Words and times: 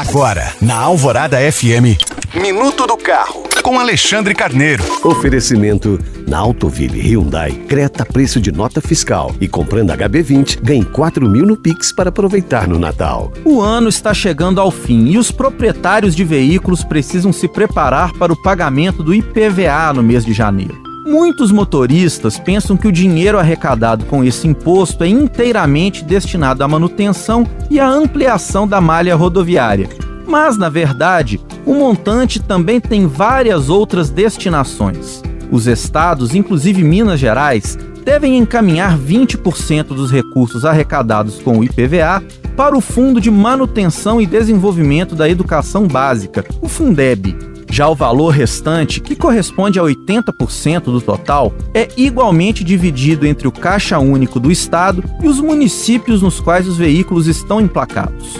Agora, 0.00 0.54
na 0.62 0.76
Alvorada 0.76 1.36
FM, 1.52 2.00
Minuto 2.34 2.86
do 2.86 2.96
Carro, 2.96 3.42
com 3.62 3.78
Alexandre 3.78 4.34
Carneiro. 4.34 4.82
Oferecimento 5.04 5.98
na 6.26 6.38
Autoville 6.38 6.98
Hyundai, 6.98 7.52
Creta 7.68 8.06
preço 8.06 8.40
de 8.40 8.50
nota 8.50 8.80
fiscal 8.80 9.30
e 9.38 9.46
comprando 9.46 9.92
HB20, 9.92 10.58
ganhe 10.62 10.86
4 10.86 11.28
mil 11.28 11.44
no 11.44 11.54
Pix 11.54 11.92
para 11.92 12.08
aproveitar 12.08 12.66
no 12.66 12.78
Natal. 12.78 13.30
O 13.44 13.60
ano 13.60 13.90
está 13.90 14.14
chegando 14.14 14.58
ao 14.58 14.70
fim 14.70 15.04
e 15.04 15.18
os 15.18 15.30
proprietários 15.30 16.16
de 16.16 16.24
veículos 16.24 16.82
precisam 16.82 17.30
se 17.30 17.46
preparar 17.46 18.14
para 18.14 18.32
o 18.32 18.42
pagamento 18.42 19.02
do 19.02 19.14
IPVA 19.14 19.92
no 19.92 20.02
mês 20.02 20.24
de 20.24 20.32
janeiro. 20.32 20.89
Muitos 21.10 21.50
motoristas 21.50 22.38
pensam 22.38 22.76
que 22.76 22.86
o 22.86 22.92
dinheiro 22.92 23.36
arrecadado 23.36 24.04
com 24.04 24.22
esse 24.22 24.46
imposto 24.46 25.02
é 25.02 25.08
inteiramente 25.08 26.04
destinado 26.04 26.62
à 26.62 26.68
manutenção 26.68 27.44
e 27.68 27.80
à 27.80 27.88
ampliação 27.88 28.66
da 28.66 28.80
malha 28.80 29.16
rodoviária. 29.16 29.88
Mas, 30.24 30.56
na 30.56 30.68
verdade, 30.68 31.40
o 31.66 31.74
montante 31.74 32.40
também 32.40 32.78
tem 32.78 33.08
várias 33.08 33.68
outras 33.68 34.08
destinações. 34.08 35.20
Os 35.50 35.66
estados, 35.66 36.32
inclusive 36.32 36.84
Minas 36.84 37.18
Gerais, 37.18 37.76
devem 38.04 38.38
encaminhar 38.38 38.96
20% 38.96 39.88
dos 39.88 40.12
recursos 40.12 40.64
arrecadados 40.64 41.42
com 41.42 41.58
o 41.58 41.64
IPVA 41.64 42.22
para 42.56 42.78
o 42.78 42.80
Fundo 42.80 43.20
de 43.20 43.32
Manutenção 43.32 44.20
e 44.20 44.26
Desenvolvimento 44.26 45.16
da 45.16 45.28
Educação 45.28 45.88
Básica, 45.88 46.44
o 46.62 46.68
Fundeb 46.68 47.36
já 47.70 47.88
o 47.88 47.94
valor 47.94 48.30
restante, 48.30 49.00
que 49.00 49.14
corresponde 49.14 49.78
a 49.78 49.82
80% 49.82 50.84
do 50.84 51.00
total, 51.00 51.54
é 51.72 51.88
igualmente 51.96 52.64
dividido 52.64 53.26
entre 53.26 53.46
o 53.46 53.52
Caixa 53.52 53.98
Único 53.98 54.40
do 54.40 54.50
Estado 54.50 55.04
e 55.22 55.28
os 55.28 55.40
municípios 55.40 56.20
nos 56.20 56.40
quais 56.40 56.66
os 56.66 56.76
veículos 56.76 57.26
estão 57.26 57.60
emplacados. 57.60 58.38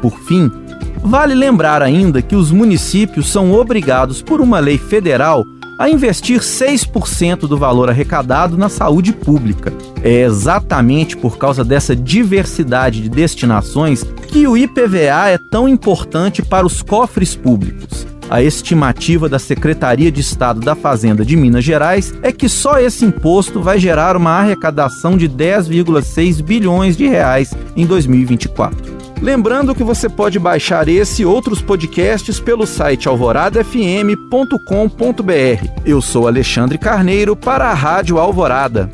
Por 0.00 0.18
fim, 0.20 0.50
vale 1.02 1.34
lembrar 1.34 1.82
ainda 1.82 2.22
que 2.22 2.34
os 2.34 2.50
municípios 2.50 3.30
são 3.30 3.52
obrigados 3.52 4.22
por 4.22 4.40
uma 4.40 4.58
lei 4.58 4.78
federal 4.78 5.44
a 5.78 5.90
investir 5.90 6.40
6% 6.40 7.40
do 7.40 7.56
valor 7.58 7.90
arrecadado 7.90 8.56
na 8.56 8.68
saúde 8.68 9.12
pública. 9.12 9.72
É 10.02 10.22
exatamente 10.22 11.16
por 11.16 11.36
causa 11.36 11.64
dessa 11.64 11.96
diversidade 11.96 13.02
de 13.02 13.08
destinações 13.08 14.04
que 14.28 14.46
o 14.46 14.56
IPVA 14.56 15.28
é 15.28 15.38
tão 15.38 15.68
importante 15.68 16.40
para 16.40 16.64
os 16.64 16.82
cofres 16.82 17.34
públicos. 17.34 18.01
A 18.32 18.42
estimativa 18.42 19.28
da 19.28 19.38
Secretaria 19.38 20.10
de 20.10 20.22
Estado 20.22 20.58
da 20.58 20.74
Fazenda 20.74 21.22
de 21.22 21.36
Minas 21.36 21.62
Gerais 21.62 22.14
é 22.22 22.32
que 22.32 22.48
só 22.48 22.78
esse 22.78 23.04
imposto 23.04 23.60
vai 23.60 23.78
gerar 23.78 24.16
uma 24.16 24.30
arrecadação 24.30 25.18
de 25.18 25.28
10,6 25.28 26.42
bilhões 26.42 26.96
de 26.96 27.06
reais 27.06 27.52
em 27.76 27.84
2024. 27.84 28.90
Lembrando 29.20 29.74
que 29.74 29.84
você 29.84 30.08
pode 30.08 30.38
baixar 30.38 30.88
esse 30.88 31.20
e 31.20 31.26
outros 31.26 31.60
podcasts 31.60 32.40
pelo 32.40 32.66
site 32.66 33.06
alvoradafm.com.br. 33.06 35.82
Eu 35.84 36.00
sou 36.00 36.26
Alexandre 36.26 36.78
Carneiro 36.78 37.36
para 37.36 37.68
a 37.68 37.74
Rádio 37.74 38.18
Alvorada. 38.18 38.90